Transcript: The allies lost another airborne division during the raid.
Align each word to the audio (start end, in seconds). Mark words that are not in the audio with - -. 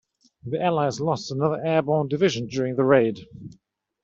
The 0.43 0.59
allies 0.59 0.99
lost 0.99 1.29
another 1.31 1.63
airborne 1.63 2.07
division 2.07 2.47
during 2.47 2.75
the 2.75 2.83
raid. 2.83 3.19